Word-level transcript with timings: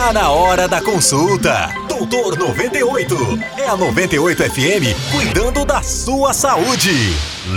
Tá 0.00 0.14
na 0.14 0.30
hora 0.30 0.66
da 0.66 0.80
consulta. 0.80 1.68
Doutor 1.86 2.38
98. 2.38 3.14
É 3.58 3.68
a 3.68 3.76
98 3.76 4.44
FM 4.44 5.12
cuidando 5.12 5.62
da 5.62 5.82
sua 5.82 6.32
saúde. 6.32 6.90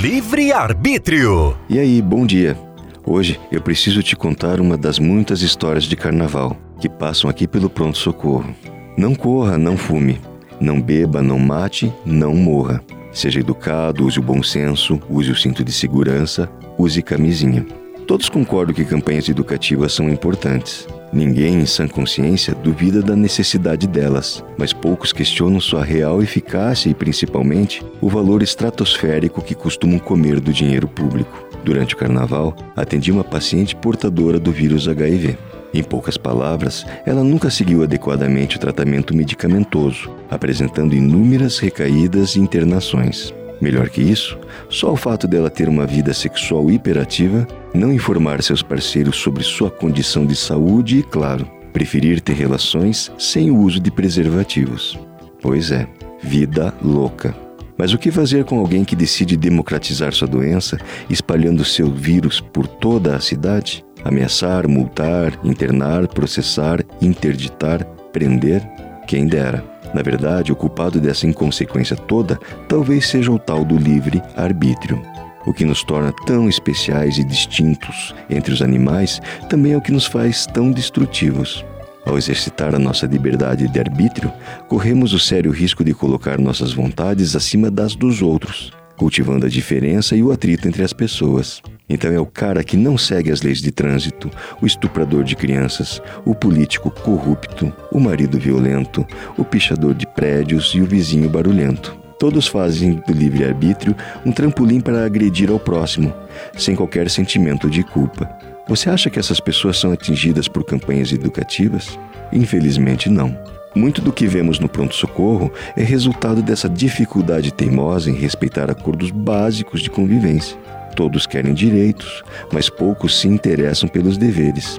Livre 0.00 0.52
arbítrio. 0.52 1.56
E 1.68 1.78
aí, 1.78 2.02
bom 2.02 2.26
dia. 2.26 2.58
Hoje 3.06 3.38
eu 3.52 3.62
preciso 3.62 4.02
te 4.02 4.16
contar 4.16 4.60
uma 4.60 4.76
das 4.76 4.98
muitas 4.98 5.40
histórias 5.40 5.84
de 5.84 5.94
carnaval 5.94 6.56
que 6.80 6.88
passam 6.88 7.30
aqui 7.30 7.46
pelo 7.46 7.70
pronto-socorro. 7.70 8.52
Não 8.98 9.14
corra, 9.14 9.56
não 9.56 9.76
fume. 9.76 10.20
Não 10.60 10.82
beba, 10.82 11.22
não 11.22 11.38
mate, 11.38 11.94
não 12.04 12.34
morra. 12.34 12.82
Seja 13.12 13.38
educado, 13.38 14.04
use 14.04 14.18
o 14.18 14.22
bom 14.22 14.42
senso, 14.42 15.00
use 15.08 15.30
o 15.30 15.36
cinto 15.36 15.62
de 15.62 15.70
segurança, 15.70 16.50
use 16.76 17.00
camisinha. 17.02 17.64
Todos 18.04 18.28
concordam 18.28 18.74
que 18.74 18.84
campanhas 18.84 19.28
educativas 19.28 19.92
são 19.92 20.08
importantes. 20.10 20.88
Ninguém, 21.12 21.60
em 21.60 21.66
sã 21.66 21.86
consciência, 21.86 22.54
duvida 22.54 23.02
da 23.02 23.14
necessidade 23.14 23.86
delas, 23.86 24.42
mas 24.56 24.72
poucos 24.72 25.12
questionam 25.12 25.60
sua 25.60 25.84
real 25.84 26.22
eficácia 26.22 26.88
e, 26.88 26.94
principalmente, 26.94 27.84
o 28.00 28.08
valor 28.08 28.42
estratosférico 28.42 29.42
que 29.42 29.54
costumam 29.54 29.98
comer 29.98 30.40
do 30.40 30.52
dinheiro 30.52 30.88
público. 30.88 31.46
Durante 31.62 31.94
o 31.94 31.98
carnaval, 31.98 32.56
atendi 32.74 33.12
uma 33.12 33.22
paciente 33.22 33.76
portadora 33.76 34.38
do 34.38 34.50
vírus 34.50 34.88
HIV. 34.88 35.36
Em 35.74 35.82
poucas 35.82 36.16
palavras, 36.16 36.86
ela 37.04 37.22
nunca 37.22 37.50
seguiu 37.50 37.82
adequadamente 37.82 38.56
o 38.56 38.60
tratamento 38.60 39.14
medicamentoso, 39.14 40.10
apresentando 40.30 40.94
inúmeras 40.94 41.58
recaídas 41.58 42.36
e 42.36 42.40
internações. 42.40 43.34
Melhor 43.62 43.88
que 43.90 44.02
isso, 44.02 44.36
só 44.68 44.92
o 44.92 44.96
fato 44.96 45.28
dela 45.28 45.48
ter 45.48 45.68
uma 45.68 45.86
vida 45.86 46.12
sexual 46.12 46.68
hiperativa, 46.68 47.46
não 47.72 47.92
informar 47.92 48.42
seus 48.42 48.60
parceiros 48.60 49.14
sobre 49.14 49.44
sua 49.44 49.70
condição 49.70 50.26
de 50.26 50.34
saúde 50.34 50.98
e, 50.98 51.02
claro, 51.04 51.48
preferir 51.72 52.20
ter 52.20 52.32
relações 52.32 53.12
sem 53.16 53.52
o 53.52 53.58
uso 53.58 53.78
de 53.78 53.88
preservativos. 53.88 54.98
Pois 55.40 55.70
é, 55.70 55.86
vida 56.20 56.74
louca. 56.82 57.36
Mas 57.78 57.92
o 57.92 57.98
que 57.98 58.10
fazer 58.10 58.44
com 58.44 58.58
alguém 58.58 58.84
que 58.84 58.96
decide 58.96 59.36
democratizar 59.36 60.12
sua 60.12 60.26
doença, 60.26 60.76
espalhando 61.08 61.64
seu 61.64 61.88
vírus 61.88 62.40
por 62.40 62.66
toda 62.66 63.14
a 63.14 63.20
cidade? 63.20 63.84
Ameaçar, 64.04 64.66
multar, 64.66 65.38
internar, 65.44 66.08
processar, 66.08 66.80
interditar, 67.00 67.84
prender? 68.12 68.60
Quem 69.06 69.28
dera. 69.28 69.71
Na 69.94 70.02
verdade, 70.02 70.52
o 70.52 70.56
culpado 70.56 71.00
dessa 71.00 71.26
inconsequência 71.26 71.96
toda 71.96 72.38
talvez 72.68 73.06
seja 73.08 73.30
o 73.30 73.38
tal 73.38 73.64
do 73.64 73.76
livre 73.76 74.22
arbítrio. 74.36 75.00
O 75.44 75.52
que 75.52 75.64
nos 75.64 75.82
torna 75.82 76.12
tão 76.24 76.48
especiais 76.48 77.18
e 77.18 77.24
distintos 77.24 78.14
entre 78.30 78.54
os 78.54 78.62
animais 78.62 79.20
também 79.48 79.72
é 79.72 79.76
o 79.76 79.80
que 79.80 79.92
nos 79.92 80.06
faz 80.06 80.46
tão 80.46 80.70
destrutivos. 80.70 81.64
Ao 82.04 82.18
exercitar 82.18 82.74
a 82.74 82.78
nossa 82.78 83.06
liberdade 83.06 83.68
de 83.68 83.78
arbítrio, 83.78 84.32
corremos 84.68 85.12
o 85.12 85.18
sério 85.18 85.52
risco 85.52 85.84
de 85.84 85.94
colocar 85.94 86.38
nossas 86.38 86.72
vontades 86.72 87.36
acima 87.36 87.70
das 87.70 87.94
dos 87.94 88.22
outros, 88.22 88.72
cultivando 88.96 89.46
a 89.46 89.48
diferença 89.48 90.16
e 90.16 90.22
o 90.22 90.32
atrito 90.32 90.66
entre 90.66 90.82
as 90.82 90.92
pessoas. 90.92 91.62
Então 91.92 92.10
é 92.10 92.18
o 92.18 92.24
cara 92.24 92.64
que 92.64 92.74
não 92.74 92.96
segue 92.96 93.30
as 93.30 93.42
leis 93.42 93.60
de 93.60 93.70
trânsito, 93.70 94.30
o 94.62 94.66
estuprador 94.66 95.22
de 95.22 95.36
crianças, 95.36 96.00
o 96.24 96.34
político 96.34 96.90
corrupto, 96.90 97.70
o 97.92 98.00
marido 98.00 98.38
violento, 98.38 99.06
o 99.36 99.44
pichador 99.44 99.92
de 99.92 100.06
prédios 100.06 100.72
e 100.74 100.80
o 100.80 100.86
vizinho 100.86 101.28
barulhento. 101.28 101.94
Todos 102.18 102.46
fazem 102.46 103.02
do 103.06 103.12
livre-arbítrio 103.12 103.94
um 104.24 104.32
trampolim 104.32 104.80
para 104.80 105.04
agredir 105.04 105.50
ao 105.50 105.58
próximo, 105.58 106.14
sem 106.56 106.74
qualquer 106.74 107.10
sentimento 107.10 107.68
de 107.68 107.82
culpa. 107.82 108.26
Você 108.66 108.88
acha 108.88 109.10
que 109.10 109.18
essas 109.18 109.38
pessoas 109.38 109.76
são 109.76 109.92
atingidas 109.92 110.48
por 110.48 110.64
campanhas 110.64 111.12
educativas? 111.12 111.98
Infelizmente, 112.32 113.10
não. 113.10 113.36
Muito 113.74 114.00
do 114.00 114.12
que 114.12 114.26
vemos 114.26 114.58
no 114.58 114.68
pronto-socorro 114.68 115.52
é 115.76 115.82
resultado 115.82 116.40
dessa 116.40 116.70
dificuldade 116.70 117.52
teimosa 117.52 118.10
em 118.10 118.14
respeitar 118.14 118.70
acordos 118.70 119.10
básicos 119.10 119.82
de 119.82 119.90
convivência. 119.90 120.56
Todos 120.94 121.26
querem 121.26 121.54
direitos, 121.54 122.22
mas 122.52 122.68
poucos 122.68 123.18
se 123.18 123.28
interessam 123.28 123.88
pelos 123.88 124.18
deveres. 124.18 124.78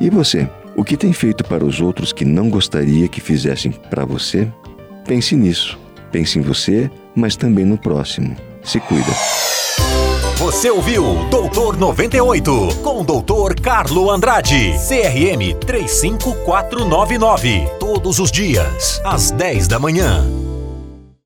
E 0.00 0.08
você? 0.08 0.48
O 0.76 0.84
que 0.84 0.96
tem 0.96 1.12
feito 1.12 1.44
para 1.44 1.64
os 1.64 1.80
outros 1.80 2.12
que 2.12 2.24
não 2.24 2.48
gostaria 2.48 3.08
que 3.08 3.20
fizessem 3.20 3.72
para 3.72 4.04
você? 4.04 4.48
Pense 5.06 5.36
nisso. 5.36 5.78
Pense 6.10 6.38
em 6.38 6.42
você, 6.42 6.90
mas 7.14 7.36
também 7.36 7.64
no 7.64 7.76
próximo. 7.76 8.34
Se 8.62 8.80
cuida. 8.80 9.12
Você 10.36 10.70
ouviu 10.70 11.28
Doutor 11.30 11.76
98 11.76 12.76
com 12.82 13.02
o 13.02 13.04
Doutor 13.04 13.60
Carlo 13.60 14.10
Andrade, 14.10 14.72
CRM 14.88 15.54
35499. 15.60 17.68
Todos 17.78 18.18
os 18.18 18.32
dias, 18.32 19.00
às 19.04 19.30
10 19.30 19.68
da 19.68 19.78
manhã. 19.78 20.49